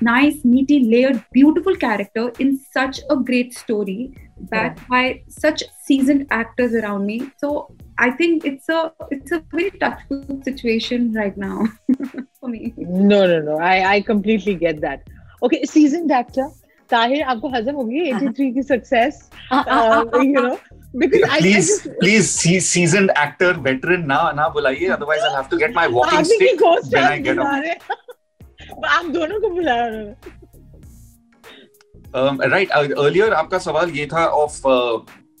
nice, 0.00 0.44
meaty, 0.44 0.84
layered, 0.84 1.22
beautiful 1.32 1.76
character 1.76 2.32
in 2.38 2.58
such 2.72 3.00
a 3.10 3.16
great 3.16 3.54
story, 3.54 4.14
backed 4.38 4.86
by 4.88 5.22
such 5.28 5.62
seasoned 5.84 6.26
actors 6.30 6.74
around 6.74 7.06
me. 7.06 7.30
So 7.38 7.74
I 7.98 8.10
think 8.10 8.44
it's 8.44 8.68
a 8.68 8.92
it's 9.10 9.32
a 9.32 9.40
very 9.50 9.70
touchful 9.72 10.40
situation 10.42 11.12
right 11.12 11.36
now 11.36 11.66
for 12.40 12.48
me. 12.48 12.72
No, 12.76 13.26
no, 13.26 13.40
no. 13.40 13.58
I, 13.58 13.94
I 13.94 14.00
completely 14.00 14.54
get 14.54 14.80
that. 14.80 15.06
Okay, 15.42 15.64
seasoned 15.64 16.10
actor. 16.10 16.48
Tahir, 16.90 17.22
आपको 17.22 17.48
हजम 17.48 17.74
होगी 17.74 18.00
83 18.12 18.52
की 18.54 18.62
success, 18.66 19.18
uh, 19.52 20.04
you 20.14 20.32
know, 20.32 20.58
because 20.98 21.22
I, 21.22 21.36
I 21.36 21.40
please, 21.40 21.68
just 21.68 21.88
please, 22.00 22.30
see, 22.30 22.58
seasoned 22.58 23.12
actor, 23.16 23.52
veteran, 23.66 24.06
ना 24.06 24.32
ना 24.38 24.48
बुलाइए. 24.56 24.88
Otherwise, 24.96 25.20
I'll 25.28 25.36
have 25.36 25.48
to 25.50 25.58
get 25.60 25.72
my 25.76 25.86
walking 25.86 26.18
आप 26.18 26.26
भी 26.26 26.38
stick 26.40 26.58
को 26.62 26.72
when 26.94 27.04
I 27.04 27.18
get 27.18 27.36
बुला 27.36 27.50
off. 27.50 27.60
रहे 27.60 27.70
हैं। 27.70 27.78
आप 28.88 29.06
दोनों 29.16 29.40
को 29.40 29.50
बुला 29.54 29.74
रहे 29.86 30.04
हैं 30.04 30.38
Um, 32.12 32.38
right. 32.52 32.70
Uh, 32.72 32.88
earlier, 32.98 33.30
आपका 33.32 33.58
सवाल 33.58 33.90
ये 33.96 34.06
था 34.12 34.24
of 34.36 34.54
uh, 34.66 34.98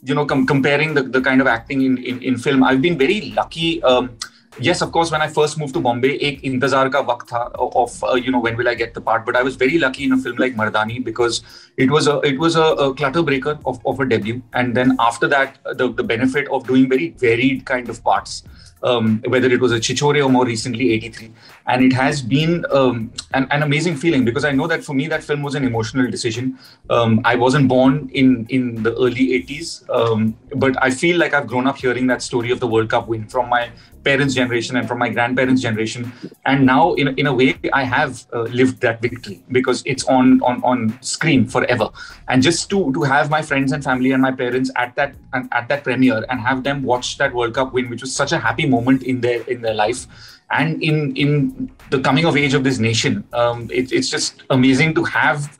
you 0.08 0.14
know 0.14 0.24
com- 0.24 0.46
comparing 0.46 0.94
the, 0.94 1.02
the 1.02 1.20
kind 1.20 1.40
of 1.40 1.48
acting 1.52 1.80
in, 1.82 1.96
in 1.98 2.22
in 2.22 2.36
film. 2.38 2.62
I've 2.62 2.80
been 2.80 2.98
very 2.98 3.32
lucky. 3.38 3.82
Um, 3.82 4.10
yes, 4.58 4.82
of 4.86 4.92
course, 4.92 5.10
when 5.10 5.20
I 5.20 5.28
first 5.38 5.58
moved 5.58 5.74
to 5.74 5.82
Bombay, 5.86 6.12
एक 6.28 6.44
इंतजार 6.44 6.88
का 6.96 7.00
वक्त 7.08 7.26
था 7.32 7.42
of 7.82 7.96
uh, 8.04 8.14
you 8.14 8.30
know 8.30 8.42
when 8.46 8.56
will 8.56 8.68
I 8.68 8.74
get 8.74 8.94
the 8.94 9.00
part. 9.00 9.26
But 9.26 9.40
I 9.40 9.42
was 9.42 9.56
very 9.56 9.78
lucky 9.78 10.04
in 10.04 10.12
a 10.12 10.18
film 10.18 10.36
like 10.44 10.56
Mardani 10.62 11.02
because 11.10 11.42
it 11.76 11.90
was 11.90 12.06
a 12.06 12.16
it 12.32 12.38
was 12.38 12.54
a, 12.54 12.68
a 12.86 12.94
clutter 12.94 13.22
breaker 13.22 13.58
of, 13.66 13.84
of 13.84 14.00
a 14.00 14.08
debut, 14.14 14.40
and 14.54 14.76
then 14.76 14.96
after 15.00 15.26
that, 15.36 15.58
the 15.82 15.92
the 15.92 16.04
benefit 16.04 16.48
of 16.48 16.66
doing 16.66 16.88
very 16.88 17.10
varied 17.26 17.64
kind 17.64 17.88
of 17.88 18.02
parts. 18.04 18.42
Um, 18.85 19.21
whether 19.27 19.49
it 19.51 19.59
was 19.59 19.71
a 19.71 19.79
Chhichhore 19.79 20.23
or 20.23 20.29
more 20.29 20.45
recently 20.45 20.91
83. 20.93 21.31
And 21.67 21.83
it 21.83 21.91
has 21.93 22.21
been 22.21 22.65
um, 22.71 23.11
an, 23.33 23.47
an 23.49 23.63
amazing 23.63 23.95
feeling 23.97 24.23
because 24.23 24.45
I 24.45 24.51
know 24.51 24.67
that 24.67 24.83
for 24.83 24.93
me, 24.93 25.07
that 25.07 25.23
film 25.23 25.41
was 25.41 25.55
an 25.55 25.65
emotional 25.65 26.09
decision. 26.09 26.59
Um, 26.91 27.21
I 27.25 27.35
wasn't 27.35 27.67
born 27.67 28.11
in, 28.13 28.45
in 28.49 28.83
the 28.83 28.93
early 28.93 29.25
80s, 29.41 29.89
um, 29.89 30.37
but 30.55 30.75
I 30.83 30.91
feel 30.91 31.17
like 31.17 31.33
I've 31.33 31.47
grown 31.47 31.65
up 31.65 31.77
hearing 31.77 32.05
that 32.07 32.21
story 32.21 32.51
of 32.51 32.59
the 32.59 32.67
World 32.67 32.91
Cup 32.91 33.07
win 33.07 33.27
from 33.27 33.49
my 33.49 33.71
parents' 34.05 34.35
generation 34.35 34.77
and 34.77 34.87
from 34.87 34.99
my 34.99 35.09
grandparents' 35.09 35.61
generation. 35.61 36.13
And 36.45 36.65
now, 36.65 36.93
in, 36.93 37.07
in 37.17 37.25
a 37.25 37.33
way, 37.33 37.57
I 37.73 37.83
have 37.83 38.25
uh, 38.31 38.43
lived 38.43 38.79
that 38.81 39.01
victory 39.01 39.41
because 39.51 39.81
it's 39.85 40.05
on, 40.05 40.41
on, 40.43 40.63
on 40.63 40.97
screen 41.01 41.47
forever. 41.47 41.89
And 42.27 42.43
just 42.43 42.69
to, 42.69 42.93
to 42.93 43.01
have 43.01 43.31
my 43.31 43.41
friends 43.41 43.71
and 43.71 43.83
family 43.83 44.11
and 44.11 44.21
my 44.21 44.31
parents 44.31 44.71
at 44.75 44.95
that 44.95 45.15
at 45.51 45.67
that 45.67 45.83
premiere 45.83 46.23
and 46.29 46.39
have 46.39 46.63
them 46.63 46.83
watch 46.83 47.17
that 47.17 47.33
World 47.33 47.55
Cup 47.55 47.73
win, 47.73 47.89
which 47.89 48.01
was 48.01 48.15
such 48.15 48.31
a 48.31 48.37
happy 48.37 48.65
moment 48.65 48.74
in 48.79 49.21
their 49.21 49.41
in 49.43 49.61
their 49.61 49.73
life 49.73 50.07
and 50.51 50.81
in 50.83 51.15
in 51.15 51.71
the 51.89 51.99
coming 51.99 52.25
of 52.25 52.37
age 52.37 52.53
of 52.53 52.63
this 52.63 52.79
nation. 52.79 53.23
Um, 53.33 53.69
it, 53.71 53.91
it's 53.91 54.09
just 54.09 54.43
amazing 54.49 54.93
to 54.95 55.03
have 55.03 55.59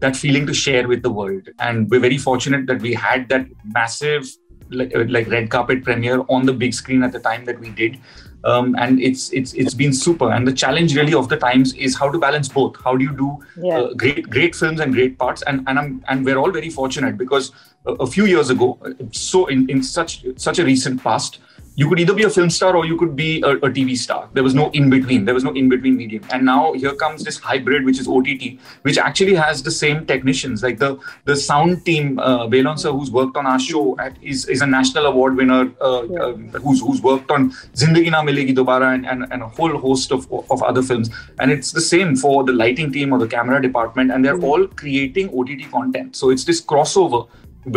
that 0.00 0.16
feeling 0.16 0.46
to 0.46 0.54
share 0.54 0.86
with 0.86 1.02
the 1.02 1.10
world. 1.10 1.48
And 1.58 1.90
we're 1.90 2.00
very 2.00 2.18
fortunate 2.18 2.66
that 2.66 2.80
we 2.80 2.94
had 2.94 3.28
that 3.28 3.46
massive 3.64 4.26
like, 4.70 4.94
uh, 4.94 5.04
like 5.08 5.28
red 5.28 5.50
carpet 5.50 5.82
premiere 5.82 6.22
on 6.28 6.46
the 6.46 6.52
big 6.52 6.74
screen 6.74 7.02
at 7.02 7.12
the 7.12 7.18
time 7.18 7.44
that 7.46 7.58
we 7.58 7.70
did. 7.70 7.98
Um, 8.44 8.76
and 8.78 9.00
it's 9.00 9.32
it's 9.32 9.52
it's 9.54 9.74
been 9.74 9.92
super. 9.92 10.30
And 10.30 10.46
the 10.46 10.52
challenge 10.52 10.94
really 10.94 11.14
of 11.14 11.28
the 11.28 11.36
times 11.36 11.74
is 11.74 11.96
how 11.96 12.08
to 12.10 12.18
balance 12.18 12.48
both. 12.48 12.76
How 12.84 12.96
do 12.96 13.04
you 13.04 13.16
do 13.16 13.38
Yeah. 13.60 13.78
uh, 13.78 13.94
great 13.94 14.30
great 14.30 14.54
films 14.54 14.80
and 14.80 14.92
great 14.92 15.18
parts? 15.18 15.42
And 15.42 15.64
and 15.66 15.78
I'm 15.78 16.04
and 16.08 16.24
we're 16.24 16.36
all 16.36 16.52
very 16.52 16.70
fortunate 16.70 17.18
because 17.18 17.50
a, 17.86 17.92
a 17.94 18.06
few 18.06 18.26
years 18.26 18.50
ago 18.50 18.78
so 19.10 19.46
in, 19.46 19.68
in 19.68 19.82
such 19.82 20.24
such 20.36 20.60
a 20.60 20.64
recent 20.64 21.02
past 21.02 21.40
you 21.80 21.88
could 21.88 22.00
either 22.02 22.14
be 22.18 22.24
a 22.24 22.30
film 22.36 22.50
star 22.50 22.74
or 22.76 22.84
you 22.84 22.96
could 23.00 23.14
be 23.18 23.40
a, 23.48 23.50
a 23.66 23.70
TV 23.74 23.96
star. 23.96 24.28
There 24.36 24.42
was 24.46 24.54
no 24.60 24.68
in 24.78 24.90
between. 24.90 25.24
There 25.26 25.34
was 25.34 25.44
no 25.44 25.52
in 25.60 25.68
between 25.72 25.96
medium. 25.96 26.24
And 26.32 26.44
now 26.44 26.72
here 26.72 26.94
comes 27.02 27.22
this 27.28 27.38
hybrid, 27.38 27.84
which 27.88 28.00
is 28.00 28.08
OTT, 28.08 28.48
which 28.88 28.98
actually 28.98 29.36
has 29.40 29.62
the 29.68 29.70
same 29.76 30.00
technicians. 30.08 30.64
Like 30.68 30.80
the 30.80 30.90
the 31.30 31.36
sound 31.36 31.84
team, 31.90 32.18
uh, 32.18 32.48
Baylon 32.54 32.80
sir, 32.84 32.90
who's 32.96 33.12
worked 33.18 33.36
on 33.42 33.46
our 33.52 33.60
show, 33.68 33.84
at, 34.06 34.18
is 34.32 34.44
is 34.56 34.60
a 34.68 34.70
national 34.74 35.06
award 35.12 35.36
winner. 35.42 35.60
Uh, 35.90 36.02
Yeah. 36.16 36.24
um, 36.24 36.50
who's 36.66 36.80
who's 36.88 37.00
worked 37.06 37.30
on 37.38 37.48
Zindagi 37.84 38.10
Na 38.16 38.24
Milegi 38.32 38.58
Dobara 38.58 38.90
and, 38.96 39.06
and, 39.14 39.32
and 39.32 39.48
a 39.48 39.48
whole 39.60 39.78
host 39.86 40.18
of 40.18 40.28
of 40.56 40.68
other 40.72 40.84
films. 40.90 41.14
And 41.38 41.56
it's 41.58 41.72
the 41.80 41.86
same 41.92 42.14
for 42.26 42.36
the 42.52 42.58
lighting 42.64 42.92
team 42.98 43.12
or 43.18 43.18
the 43.24 43.32
camera 43.38 43.62
department, 43.70 44.10
and 44.16 44.24
they're 44.24 44.44
all 44.52 44.66
creating 44.84 45.30
OTT 45.42 45.70
content. 45.78 46.22
So 46.22 46.30
it's 46.36 46.44
this 46.52 46.60
crossover 46.74 47.24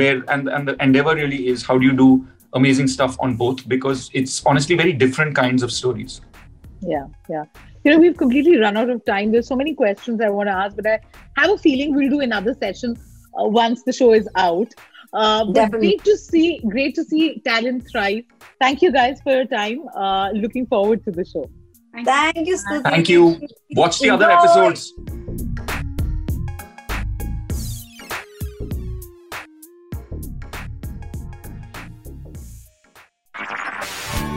where 0.01 0.19
and 0.35 0.53
and 0.59 0.67
the 0.73 0.79
endeavor 0.89 1.17
really 1.23 1.47
is 1.55 1.67
how 1.71 1.77
do 1.83 1.91
you 1.93 1.97
do 2.05 2.11
amazing 2.53 2.87
stuff 2.87 3.17
on 3.19 3.35
both 3.35 3.67
because 3.67 4.09
it's 4.13 4.45
honestly 4.45 4.75
very 4.75 4.93
different 4.93 5.35
kinds 5.35 5.63
of 5.63 5.71
stories. 5.71 6.21
Yeah, 6.81 7.05
yeah. 7.29 7.45
You 7.83 7.91
know, 7.91 7.99
we've 7.99 8.17
completely 8.17 8.57
run 8.57 8.77
out 8.77 8.89
of 8.89 9.03
time. 9.05 9.31
There's 9.31 9.47
so 9.47 9.55
many 9.55 9.73
questions 9.73 10.21
I 10.21 10.29
want 10.29 10.47
to 10.47 10.53
ask, 10.53 10.75
but 10.75 10.85
I 10.85 10.99
have 11.37 11.51
a 11.51 11.57
feeling 11.57 11.95
we'll 11.95 12.09
do 12.09 12.19
another 12.19 12.53
session 12.53 12.95
uh, 13.39 13.45
once 13.45 13.83
the 13.83 13.93
show 13.93 14.13
is 14.13 14.27
out. 14.35 14.73
Uh, 15.13 15.45
but 15.45 15.53
Definitely. 15.53 15.87
great 15.87 16.03
to 16.05 16.17
see, 16.17 16.59
great 16.67 16.95
to 16.95 17.03
see 17.03 17.39
talent 17.39 17.87
thrive. 17.89 18.23
Thank 18.59 18.81
you 18.81 18.91
guys 18.91 19.19
for 19.21 19.33
your 19.33 19.45
time. 19.45 19.87
Uh, 19.95 20.29
looking 20.31 20.65
forward 20.67 21.03
to 21.05 21.11
the 21.11 21.25
show. 21.25 21.49
Thank 22.05 22.47
you, 22.47 22.57
Stuti. 22.57 22.83
Thank 22.83 23.09
you. 23.09 23.41
Watch 23.71 23.99
the 23.99 24.09
other 24.09 24.29
episodes. 24.31 24.93